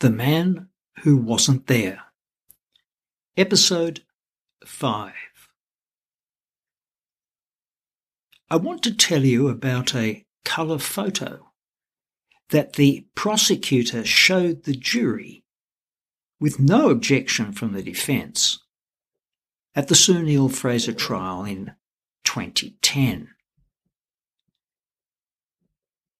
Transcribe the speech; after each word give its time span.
The 0.00 0.10
Man 0.10 0.68
Who 1.02 1.16
Wasn't 1.16 1.66
There. 1.66 2.04
Episode 3.36 4.02
5. 4.64 5.12
I 8.48 8.56
want 8.56 8.84
to 8.84 8.94
tell 8.94 9.24
you 9.24 9.48
about 9.48 9.96
a 9.96 10.24
colour 10.44 10.78
photo 10.78 11.50
that 12.50 12.74
the 12.74 13.08
prosecutor 13.16 14.04
showed 14.04 14.62
the 14.62 14.76
jury 14.76 15.42
with 16.38 16.60
no 16.60 16.90
objection 16.90 17.50
from 17.50 17.72
the 17.72 17.82
defence 17.82 18.60
at 19.74 19.88
the 19.88 19.96
Sue 19.96 20.22
Neill-Fraser 20.22 20.92
trial 20.92 21.44
in 21.44 21.72
2010. 22.22 23.30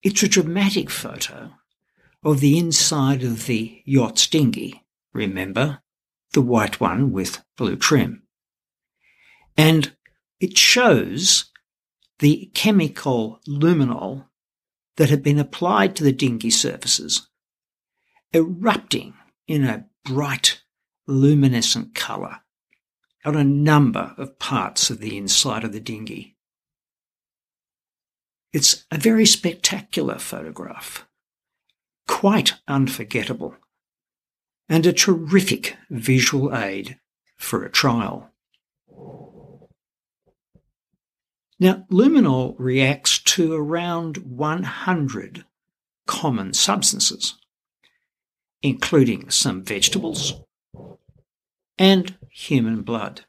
It's 0.02 0.24
a 0.24 0.28
dramatic 0.28 0.90
photo 0.90 1.52
of 2.28 2.40
the 2.40 2.58
inside 2.58 3.22
of 3.22 3.46
the 3.46 3.82
yacht's 3.86 4.26
dinghy. 4.26 4.84
Remember? 5.14 5.80
The 6.34 6.42
white 6.42 6.78
one 6.78 7.10
with 7.10 7.42
blue 7.56 7.76
trim. 7.76 8.24
And 9.56 9.96
it 10.38 10.58
shows 10.58 11.46
the 12.18 12.50
chemical 12.52 13.40
luminol 13.48 14.26
that 14.98 15.08
had 15.08 15.22
been 15.22 15.38
applied 15.38 15.96
to 15.96 16.04
the 16.04 16.12
dinghy 16.12 16.50
surfaces 16.50 17.28
erupting 18.34 19.14
in 19.46 19.64
a 19.64 19.86
bright 20.04 20.62
luminescent 21.06 21.94
colour 21.94 22.40
on 23.24 23.36
a 23.36 23.44
number 23.44 24.14
of 24.18 24.38
parts 24.38 24.90
of 24.90 24.98
the 24.98 25.16
inside 25.16 25.64
of 25.64 25.72
the 25.72 25.80
dinghy. 25.80 26.36
It's 28.52 28.84
a 28.90 28.98
very 28.98 29.24
spectacular 29.24 30.18
photograph 30.18 31.07
quite 32.08 32.54
unforgettable, 32.66 33.54
and 34.68 34.84
a 34.84 34.92
terrific 34.92 35.76
visual 35.88 36.52
aid 36.56 36.98
for 37.36 37.64
a 37.64 37.70
trial. 37.70 38.32
Now, 41.60 41.86
luminol 41.90 42.56
reacts 42.58 43.18
to 43.18 43.52
around 43.52 44.16
100 44.18 45.44
common 46.06 46.54
substances, 46.54 47.34
including 48.62 49.30
some 49.30 49.62
vegetables 49.62 50.34
and 51.78 52.16
human 52.30 52.82
blood. 52.82 53.22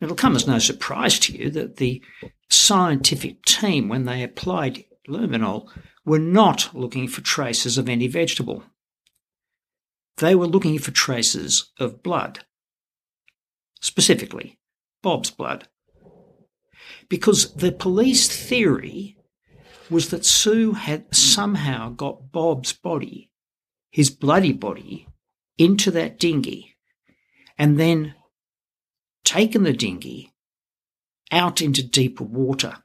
It'll 0.00 0.14
come 0.14 0.36
as 0.36 0.46
no 0.46 0.58
surprise 0.58 1.18
to 1.20 1.36
you 1.36 1.50
that 1.50 1.76
the 1.76 2.02
scientific 2.50 3.42
team, 3.44 3.88
when 3.88 4.04
they 4.04 4.22
applied 4.22 4.84
luminol, 5.08 5.68
were 6.06 6.18
not 6.18 6.70
looking 6.72 7.08
for 7.08 7.20
traces 7.20 7.76
of 7.76 7.88
any 7.88 8.06
vegetable. 8.06 8.62
They 10.16 10.34
were 10.34 10.46
looking 10.46 10.78
for 10.78 10.92
traces 10.92 11.72
of 11.78 12.02
blood. 12.02 12.44
Specifically, 13.80 14.58
Bob's 15.02 15.30
blood. 15.30 15.68
Because 17.10 17.52
the 17.54 17.72
police 17.72 18.28
theory 18.28 19.18
was 19.90 20.08
that 20.10 20.24
Sue 20.24 20.72
had 20.72 21.14
somehow 21.14 21.90
got 21.90 22.32
Bob's 22.32 22.72
body, 22.72 23.30
his 23.90 24.08
bloody 24.10 24.52
body, 24.52 25.06
into 25.58 25.90
that 25.90 26.18
dinghy 26.18 26.76
and 27.58 27.78
then 27.78 28.14
taken 29.24 29.62
the 29.62 29.72
dinghy 29.72 30.32
out 31.30 31.60
into 31.60 31.82
deeper 31.82 32.24
water 32.24 32.78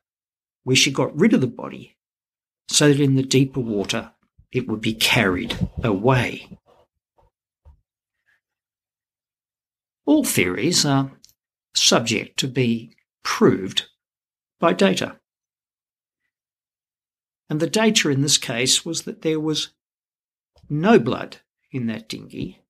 where 0.64 0.76
she 0.76 0.92
got 0.92 1.16
rid 1.18 1.34
of 1.34 1.42
the 1.42 1.48
body 1.48 1.98
so 2.72 2.88
that 2.88 3.02
in 3.02 3.16
the 3.16 3.24
deeper 3.24 3.60
water 3.60 4.12
it 4.52 4.68
would 4.68 4.82
be 4.82 4.94
carried 4.94 5.58
away. 5.84 6.58
All 10.06 10.24
theories 10.24 10.86
are 10.86 11.12
subject 11.74 12.40
to 12.40 12.48
be 12.48 12.96
proved 13.24 13.88
by 14.60 14.74
data. 14.74 15.20
And 17.50 17.60
the 17.60 17.70
data 17.70 18.10
in 18.10 18.22
this 18.22 18.38
case 18.38 18.86
was 18.86 19.04
that 19.04 19.22
there 19.22 19.40
was 19.40 19.72
no 20.70 20.98
blood 20.98 21.38
in 21.72 21.88
that 21.88 22.08
dinghy, 22.08 22.62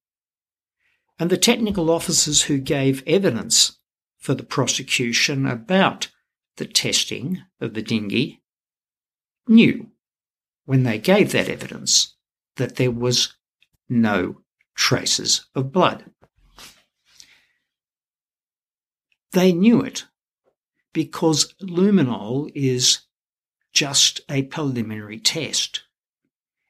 and 1.19 1.29
the 1.29 1.38
technical 1.38 1.91
officers 1.91 2.44
who 2.44 2.57
gave 2.57 3.03
evidence 3.06 3.78
for 4.17 4.34
the 4.34 4.44
prosecution 4.44 5.45
about 5.45 6.07
the 6.57 6.66
testing 6.66 7.44
of 7.59 7.75
the 7.75 7.84
dinghy 7.84 8.41
knew 9.47 9.91
when 10.72 10.84
they 10.84 10.98
gave 10.98 11.34
that 11.34 11.50
evidence 11.50 12.16
that 12.56 12.78
there 12.78 12.92
was 12.92 13.36
no 13.90 14.38
traces 14.74 15.46
of 15.54 15.70
blood. 15.70 16.06
They 19.34 19.52
knew 19.52 19.82
it 19.82 20.06
because 20.94 21.54
luminol 21.62 22.50
is 22.56 23.02
just 23.74 24.22
a 24.30 24.44
preliminary 24.44 25.20
test. 25.20 25.84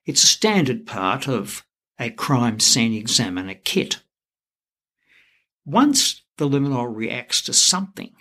It's 0.07 0.23
a 0.23 0.27
standard 0.35 0.87
part 0.87 1.27
of 1.27 1.63
a 1.99 2.09
crime 2.09 2.59
scene 2.59 2.95
examiner 2.95 3.53
kit. 3.53 4.01
Once 5.63 6.23
the 6.39 6.49
luminol 6.49 6.91
reacts 6.91 7.39
to 7.43 7.53
something, 7.53 8.15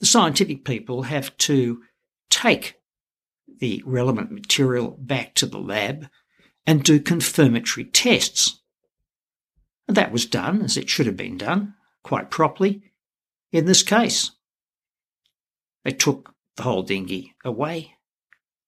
the 0.00 0.06
scientific 0.06 0.64
people 0.64 1.02
have 1.02 1.36
to 1.36 1.82
take 2.30 2.76
the 3.58 3.82
relevant 3.86 4.30
material 4.30 4.96
back 5.00 5.34
to 5.34 5.46
the 5.46 5.58
lab 5.58 6.08
and 6.66 6.82
do 6.82 7.00
confirmatory 7.00 7.84
tests. 7.84 8.60
And 9.88 9.96
that 9.96 10.12
was 10.12 10.26
done 10.26 10.62
as 10.62 10.76
it 10.76 10.90
should 10.90 11.06
have 11.06 11.16
been 11.16 11.38
done, 11.38 11.74
quite 12.02 12.30
properly, 12.30 12.92
in 13.52 13.66
this 13.66 13.82
case. 13.82 14.32
They 15.84 15.92
took 15.92 16.34
the 16.56 16.64
whole 16.64 16.82
dinghy 16.82 17.34
away. 17.44 17.94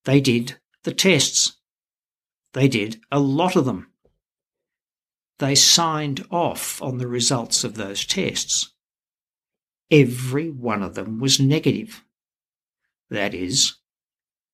They 0.04 0.20
did 0.20 0.58
the 0.84 0.92
tests. 0.92 1.56
They 2.52 2.68
did 2.68 3.00
a 3.10 3.18
lot 3.18 3.56
of 3.56 3.64
them. 3.64 3.90
They 5.38 5.54
signed 5.54 6.26
off 6.30 6.80
on 6.82 6.98
the 6.98 7.08
results 7.08 7.64
of 7.64 7.74
those 7.74 8.04
tests. 8.04 8.72
Every 9.90 10.50
one 10.50 10.82
of 10.82 10.94
them 10.94 11.18
was 11.18 11.40
negative. 11.40 12.04
That 13.10 13.34
is, 13.34 13.74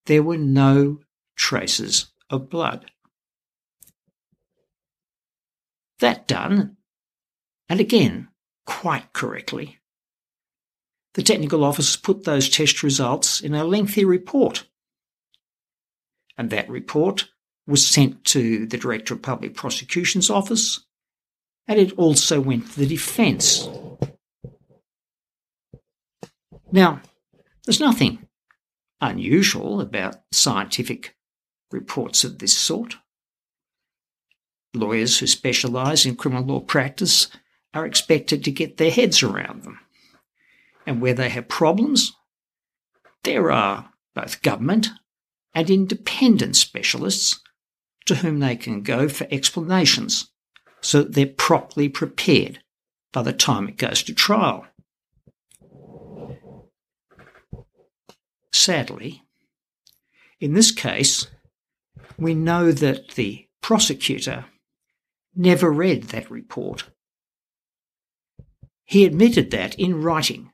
there 0.07 0.23
were 0.23 0.37
no 0.37 1.01
traces 1.37 2.07
of 2.31 2.51
blood. 2.51 2.91
That 6.01 6.27
done, 6.27 6.77
and 7.69 7.81
again, 7.81 8.29
quite 8.67 9.13
correctly, 9.13 9.79
the 11.15 11.23
technical 11.23 11.65
officers 11.65 11.97
put 11.97 12.25
those 12.25 12.49
test 12.49 12.83
results 12.83 13.41
in 13.41 13.55
a 13.55 13.65
lengthy 13.65 14.05
report. 14.05 14.67
And 16.37 16.51
that 16.51 16.69
report 16.69 17.29
was 17.67 17.87
sent 17.87 18.25
to 18.25 18.67
the 18.67 18.77
Director 18.77 19.15
of 19.15 19.23
Public 19.23 19.55
Prosecution's 19.55 20.29
office, 20.29 20.85
and 21.69 21.79
it 21.79 21.93
also 21.97 22.41
went 22.41 22.71
to 22.73 22.81
the 22.81 22.87
defence. 22.87 23.69
Now, 26.73 27.01
there's 27.65 27.81
nothing 27.81 28.27
unusual 29.05 29.81
about 29.81 30.17
scientific 30.33 31.17
reports 31.71 32.25
of 32.25 32.39
this 32.39 32.57
sort. 32.57 32.97
Lawyers 34.73 35.19
who 35.19 35.27
specialise 35.27 36.05
in 36.05 36.17
criminal 36.17 36.45
law 36.45 36.61
practice 36.61 37.29
are 37.73 37.87
expected 37.87 38.45
to 38.45 38.51
get 38.51 38.77
their 38.77 38.91
heads 38.91 39.23
around 39.23 39.63
them. 39.63 39.79
And 40.87 41.01
where 41.01 41.15
they 41.15 41.29
have 41.29 41.49
problems, 41.49 42.13
there 43.23 43.51
are 43.51 43.91
both 44.15 44.43
government 44.43 44.89
and 45.55 45.71
independent 45.71 46.57
specialists 46.57 47.41
to 48.07 48.17
whom 48.17 48.41
they 48.41 48.57
can 48.57 48.83
go 48.83 49.09
for 49.09 49.27
explanations 49.31 50.31
so 50.81 51.03
that 51.03 51.15
they're 51.15 51.27
properly 51.27 51.89
prepared 51.89 52.61
by 53.13 53.23
the 53.23 53.33
time 53.33 53.69
it 53.69 53.79
goes 53.79 54.03
to 54.03 54.15
trial. 54.15 54.67
Sadly, 58.65 59.23
in 60.41 60.55
this 60.55 60.71
case, 60.71 61.27
we 62.17 62.35
know 62.35 62.73
that 62.73 63.11
the 63.11 63.47
prosecutor 63.61 64.47
never 65.37 65.71
read 65.71 66.05
that 66.05 66.31
report. 66.31 66.85
He 68.87 69.05
admitted 69.05 69.51
that 69.51 69.75
in 69.75 70.01
writing 70.01 70.51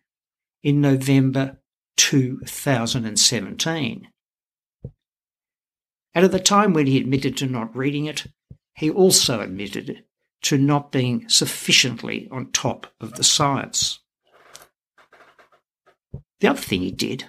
in 0.64 0.80
November 0.80 1.60
2017. 1.98 4.08
And 6.12 6.24
at 6.24 6.32
the 6.32 6.40
time 6.40 6.72
when 6.72 6.88
he 6.88 6.98
admitted 6.98 7.36
to 7.36 7.46
not 7.46 7.76
reading 7.76 8.06
it, 8.06 8.26
he 8.74 8.90
also 8.90 9.40
admitted 9.40 10.02
to 10.42 10.58
not 10.58 10.90
being 10.90 11.28
sufficiently 11.28 12.26
on 12.32 12.50
top 12.50 12.88
of 13.00 13.14
the 13.14 13.22
science. 13.22 14.00
The 16.40 16.48
other 16.48 16.60
thing 16.60 16.80
he 16.80 16.90
did 16.90 17.26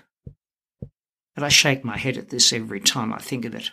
and 1.41 1.47
I 1.47 1.49
shake 1.49 1.83
my 1.83 1.97
head 1.97 2.17
at 2.17 2.29
this 2.29 2.53
every 2.53 2.79
time 2.79 3.11
I 3.11 3.17
think 3.17 3.45
of 3.45 3.55
it. 3.55 3.71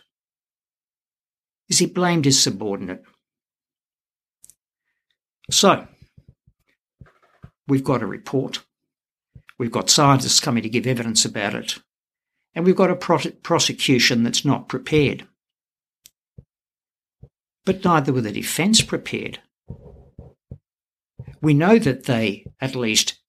is 1.68 1.80
he 1.80 1.84
blamed 1.84 2.24
his 2.24 2.42
subordinate. 2.42 3.02
So, 5.50 5.86
we've 7.66 7.84
got 7.84 8.02
a 8.02 8.06
report. 8.06 8.64
We've 9.58 9.70
got 9.70 9.90
scientists 9.90 10.40
coming 10.40 10.62
to 10.62 10.70
give 10.70 10.86
evidence 10.86 11.26
about 11.26 11.54
it. 11.54 11.78
And 12.54 12.64
we've 12.64 12.74
got 12.74 12.90
a 12.90 12.96
prosecution 12.96 14.22
that's 14.22 14.46
not 14.46 14.70
prepared. 14.70 15.28
But 17.66 17.84
neither 17.84 18.14
were 18.14 18.22
the 18.22 18.32
defence 18.32 18.80
prepared. 18.80 19.40
We 21.42 21.52
know 21.52 21.78
that 21.78 22.04
they 22.04 22.46
at 22.62 22.74
least 22.74 23.20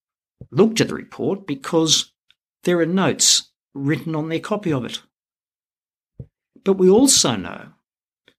looked 0.50 0.80
at 0.80 0.88
the 0.88 0.94
report 0.94 1.46
because 1.46 2.14
there 2.64 2.80
are 2.80 2.86
notes 2.86 3.49
written 3.74 4.14
on 4.14 4.28
their 4.28 4.40
copy 4.40 4.72
of 4.72 4.84
it. 4.84 5.00
But 6.64 6.74
we 6.74 6.90
also 6.90 7.36
know 7.36 7.68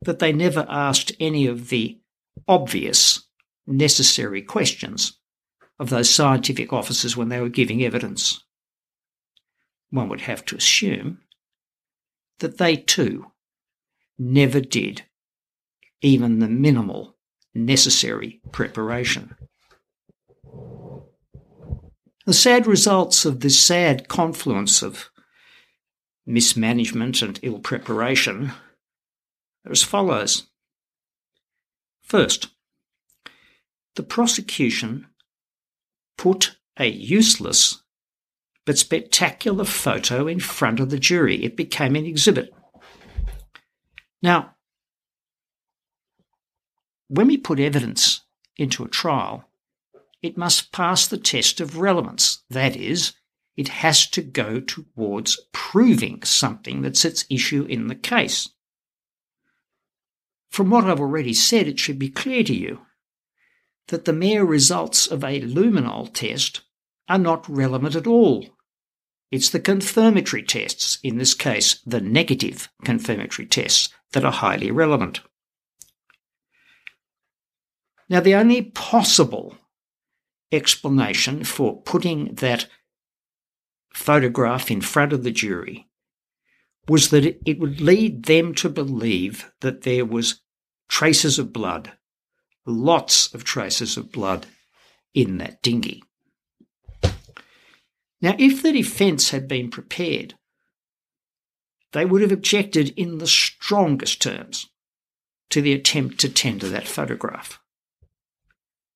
that 0.04 0.20
they 0.20 0.34
never 0.34 0.66
asked 0.70 1.12
any 1.20 1.48
of 1.48 1.70
the 1.70 2.00
obvious, 2.48 3.28
necessary 3.68 4.42
questions 4.42 5.20
of 5.80 5.90
those 5.90 6.10
scientific 6.10 6.74
officers 6.74 7.16
when 7.16 7.30
they 7.30 7.40
were 7.40 7.50
giving 7.50 7.84
evidence. 7.84 8.44
One 9.90 10.10
would 10.10 10.22
have 10.22 10.46
to 10.46 10.56
assume 10.56 11.20
that 12.40 12.58
they 12.58 12.76
too 12.76 13.32
never 14.18 14.62
did 14.62 15.04
even 16.02 16.40
the 16.40 16.48
minimal 16.48 17.16
necessary 17.54 18.42
preparation. 18.52 19.36
The 22.26 22.34
sad 22.34 22.68
results 22.68 23.26
of 23.26 23.40
this 23.40 23.60
sad 23.60 24.08
confluence 24.08 24.82
of 24.82 25.10
mismanagement 26.26 27.22
and 27.22 27.40
ill 27.42 27.60
preparation 27.60 28.52
are 29.66 29.72
as 29.72 29.84
follows. 29.84 30.48
First, 32.02 32.50
the 33.96 34.04
prosecution 34.04 35.08
put 36.18 36.58
a 36.78 36.88
useless 36.88 37.84
but 38.66 38.78
spectacular 38.78 39.66
photo 39.66 40.28
in 40.28 40.40
front 40.40 40.80
of 40.80 40.90
the 40.90 41.00
jury. 41.00 41.44
It 41.44 41.58
became 41.58 41.96
an 41.96 42.06
exhibit. 42.06 42.54
Now, 44.22 44.56
when 47.08 47.28
we 47.28 47.38
put 47.38 47.60
evidence 47.60 48.22
into 48.58 48.84
a 48.84 48.90
trial, 48.90 49.50
it 50.22 50.38
must 50.38 50.72
pass 50.72 51.08
the 51.08 51.18
test 51.18 51.60
of 51.60 51.78
relevance. 51.78 52.44
That 52.50 52.76
is, 52.76 53.14
it 53.58 53.68
has 53.68 54.08
to 54.08 54.22
go 54.22 54.60
towards 54.60 55.40
proving 55.52 56.24
something 56.24 56.82
that's 56.82 57.06
at 57.06 57.26
issue 57.30 57.66
in 57.66 57.88
the 57.88 57.96
case. 57.96 58.50
From 60.50 60.70
what 60.70 60.86
I've 60.86 61.00
already 61.00 61.34
said, 61.34 61.68
it 61.68 61.80
should 61.80 62.00
be 62.00 62.10
clear 62.10 62.44
to 62.44 62.56
you 62.56 62.82
that 63.88 64.06
the 64.06 64.14
mere 64.14 64.44
results 64.44 65.08
of 65.08 65.24
a 65.24 65.42
luminol 65.42 66.14
test 66.14 66.62
are 67.08 67.18
not 67.18 67.48
relevant 67.50 67.96
at 67.96 68.08
all. 68.08 68.48
It's 69.32 69.50
the 69.50 69.60
confirmatory 69.60 70.44
tests, 70.44 71.00
in 71.04 71.18
this 71.18 71.34
case 71.34 71.82
the 71.86 72.02
negative 72.02 72.70
confirmatory 72.84 73.48
tests, 73.48 73.90
that 74.12 74.26
are 74.26 74.32
highly 74.32 74.72
relevant. 74.72 75.22
Now, 78.10 78.20
the 78.20 78.36
only 78.36 78.62
possible 78.62 79.56
explanation 80.52 81.46
for 81.46 81.82
putting 81.82 82.36
that 82.36 82.68
photograph 83.94 84.72
in 84.72 84.82
front 84.82 85.14
of 85.14 85.24
the 85.24 85.32
jury 85.32 85.88
was 86.88 87.10
that 87.10 87.40
it 87.46 87.60
would 87.60 87.80
lead 87.80 88.26
them 88.26 88.54
to 88.56 88.70
believe 88.70 89.52
that 89.62 89.84
there 89.84 90.06
was 90.06 90.42
traces 90.90 91.40
of 91.40 91.54
blood, 91.54 91.92
lots 92.66 93.34
of 93.34 93.44
traces 93.44 93.98
of 93.98 94.12
blood 94.12 94.46
in 95.14 95.38
that 95.38 95.62
dinghy. 95.62 96.04
Now, 98.22 98.36
if 98.38 98.62
the 98.62 98.72
defence 98.72 99.32
had 99.32 99.48
been 99.48 99.70
prepared, 99.70 100.36
they 101.92 102.06
would 102.06 102.22
have 102.22 102.32
objected 102.32 102.90
in 102.98 103.18
the 103.18 103.28
strongest 103.28 104.22
terms 104.22 104.68
to 105.50 105.62
the 105.62 105.74
attempt 105.74 106.20
to 106.20 106.30
tender 106.30 106.70
that 106.70 106.88
photograph. 106.88 107.60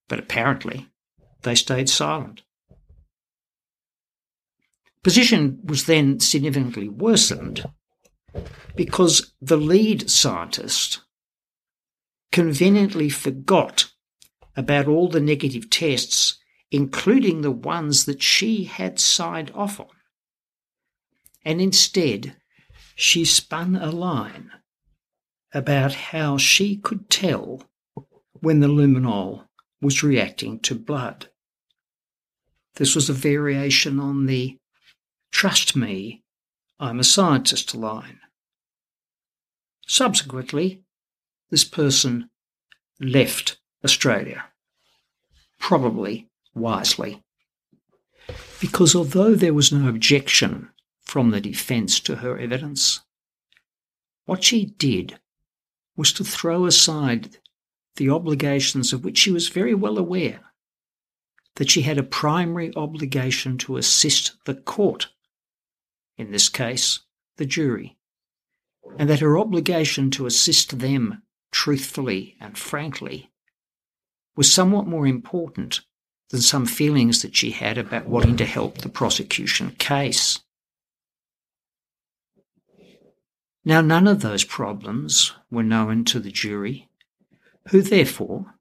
But 0.08 0.20
apparently, 0.20 0.88
they 1.42 1.56
stayed 1.56 1.90
silent. 1.90 2.42
Position 5.06 5.60
was 5.64 5.86
then 5.86 6.20
significantly 6.20 6.90
worsened 6.90 7.64
because 8.76 9.36
the 9.40 9.56
lead 9.56 10.10
scientist 10.10 11.02
conveniently 12.32 13.10
forgot 13.10 13.92
about 14.58 14.88
all 14.88 15.08
the 15.08 15.20
negative 15.20 15.70
tests, 15.70 16.40
including 16.72 17.42
the 17.42 17.52
ones 17.52 18.06
that 18.06 18.24
she 18.24 18.64
had 18.64 19.00
signed 19.00 19.52
off 19.54 19.80
on. 19.80 19.96
And 21.44 21.62
instead, 21.62 22.38
she 22.96 23.26
spun 23.26 23.76
a 23.76 23.92
line 23.92 24.50
about 25.54 25.94
how 25.94 26.40
she 26.40 26.78
could 26.78 27.12
tell 27.12 27.62
when 28.40 28.60
the 28.60 28.70
luminol 28.70 29.46
was 29.84 30.02
reacting 30.02 30.60
to 30.62 30.74
blood. 30.74 31.30
This 32.78 32.96
was 32.96 33.08
a 33.08 33.14
variation 33.14 34.00
on 34.00 34.26
the 34.26 34.58
trust 35.36 35.76
me, 35.76 36.24
I'm 36.80 36.98
a 36.98 37.04
scientist 37.04 37.76
line. 37.76 38.22
Subsequently, 39.86 40.82
this 41.50 41.66
person 41.66 42.30
left 43.02 43.60
Australia, 43.84 44.46
probably 45.60 46.30
wisely, 46.54 47.22
because 48.62 48.96
although 48.96 49.36
there 49.36 49.54
was 49.54 49.74
no 49.74 49.90
objection 49.90 50.70
from 51.02 51.32
the 51.32 51.42
defence 51.42 52.00
to 52.00 52.16
her 52.16 52.40
evidence, 52.40 53.02
what 54.24 54.42
she 54.42 54.68
did 54.78 55.20
was 55.98 56.14
to 56.14 56.24
throw 56.24 56.66
aside 56.66 57.40
the 57.98 58.10
obligations 58.10 58.94
of 58.94 59.04
which 59.04 59.18
she 59.18 59.32
was 59.32 59.50
very 59.50 59.74
well 59.74 59.98
aware 59.98 60.40
that 61.56 61.70
she 61.70 61.82
had 61.82 61.98
a 61.98 62.04
primary 62.04 62.74
obligation 62.78 63.58
to 63.58 63.76
assist 63.76 64.38
the 64.46 64.56
court, 64.56 65.10
in 66.18 66.32
this 66.32 66.50
case, 66.50 67.02
the 67.38 67.46
jury, 67.46 67.98
and 68.98 69.10
that 69.10 69.20
her 69.20 69.38
obligation 69.38 70.12
to 70.12 70.26
assist 70.26 70.80
them 70.80 71.22
truthfully 71.52 72.36
and 72.40 72.58
frankly 72.58 73.32
was 74.36 74.52
somewhat 74.52 74.88
more 74.88 75.08
important 75.08 75.82
than 76.30 76.42
some 76.42 76.66
feelings 76.66 77.22
that 77.22 77.36
she 77.36 77.52
had 77.52 77.78
about 77.78 78.08
wanting 78.08 78.36
to 78.38 78.46
help 78.46 78.80
the 78.80 78.90
prosecution 78.90 79.72
case. 79.72 80.40
Now, 83.64 83.82
none 83.82 84.08
of 84.08 84.22
those 84.22 84.44
problems 84.44 85.34
were 85.50 85.64
known 85.64 86.06
to 86.06 86.20
the 86.20 86.32
jury, 86.32 86.88
who 87.70 87.82
therefore 87.82 88.56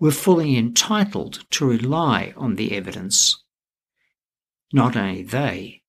were 0.00 0.10
fully 0.10 0.56
entitled 0.56 1.44
to 1.50 1.66
rely 1.66 2.34
on 2.36 2.56
the 2.56 2.72
evidence. 2.72 3.44
Not 4.72 4.96
only 4.96 5.22
they, 5.22 5.82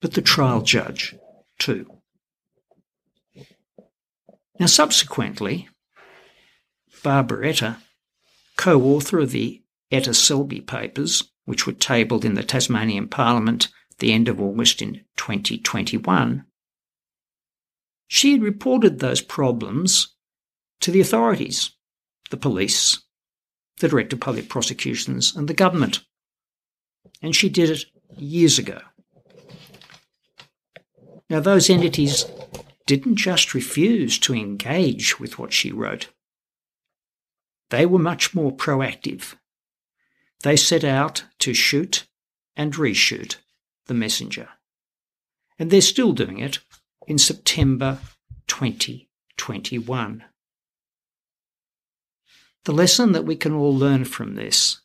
but 0.00 0.14
the 0.14 0.22
trial 0.22 0.62
judge 0.62 1.14
too. 1.58 1.86
Now, 4.58 4.66
subsequently, 4.66 5.68
Barbara 7.02 7.46
Etter, 7.46 7.76
co 8.56 8.80
author 8.82 9.18
of 9.18 9.30
the 9.30 9.62
Etter 9.92 10.14
Selby 10.14 10.60
papers, 10.60 11.24
which 11.44 11.66
were 11.66 11.72
tabled 11.72 12.24
in 12.24 12.34
the 12.34 12.42
Tasmanian 12.42 13.08
Parliament 13.08 13.68
at 13.90 13.98
the 13.98 14.12
end 14.12 14.28
of 14.28 14.40
August 14.40 14.82
in 14.82 15.04
2021, 15.16 16.44
she 18.08 18.32
had 18.32 18.42
reported 18.42 18.98
those 18.98 19.20
problems 19.20 20.14
to 20.80 20.90
the 20.90 21.00
authorities, 21.00 21.70
the 22.30 22.36
police, 22.36 23.02
the 23.80 23.88
Director 23.88 24.16
of 24.16 24.20
Public 24.20 24.48
Prosecutions, 24.48 25.34
and 25.34 25.48
the 25.48 25.54
government. 25.54 26.02
And 27.20 27.34
she 27.34 27.48
did 27.48 27.70
it 27.70 27.84
years 28.16 28.58
ago. 28.58 28.80
Now, 31.28 31.40
those 31.40 31.68
entities 31.68 32.24
didn't 32.86 33.16
just 33.16 33.52
refuse 33.52 34.18
to 34.20 34.34
engage 34.34 35.18
with 35.18 35.38
what 35.38 35.52
she 35.52 35.72
wrote, 35.72 36.08
they 37.70 37.84
were 37.84 37.98
much 37.98 38.34
more 38.34 38.52
proactive. 38.52 39.34
They 40.42 40.56
set 40.56 40.84
out 40.84 41.24
to 41.40 41.52
shoot 41.52 42.06
and 42.54 42.72
reshoot 42.74 43.36
the 43.86 43.94
messenger. 43.94 44.50
And 45.58 45.70
they're 45.70 45.80
still 45.80 46.12
doing 46.12 46.38
it 46.38 46.60
in 47.06 47.18
September 47.18 47.98
2021. 48.46 50.24
The 52.64 52.72
lesson 52.72 53.12
that 53.12 53.24
we 53.24 53.36
can 53.36 53.52
all 53.52 53.74
learn 53.74 54.04
from 54.04 54.34
this 54.34 54.80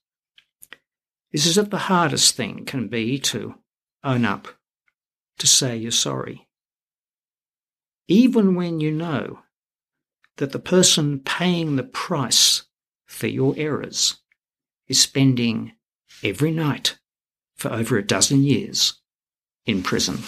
is 1.32 1.56
that 1.56 1.72
the 1.72 1.78
hardest 1.78 2.36
thing 2.36 2.66
can 2.66 2.88
be 2.88 3.18
to 3.20 3.56
own 4.04 4.26
up, 4.26 4.48
to 5.42 5.48
say 5.48 5.76
you're 5.76 5.90
sorry. 5.90 6.48
Even 8.08 8.54
when 8.54 8.80
you 8.80 8.92
know 8.92 9.40
that 10.38 10.52
the 10.52 10.60
person 10.60 11.20
paying 11.20 11.76
the 11.76 11.84
price 11.84 12.64
for 13.08 13.26
your 13.26 13.56
errors 13.58 14.18
is 14.88 15.02
spending 15.02 15.72
every 16.24 16.52
night 16.52 17.00
for 17.56 17.74
over 17.74 17.98
a 17.98 18.06
dozen 18.06 18.44
years 18.44 19.02
in 19.66 19.82
prison. 19.82 20.20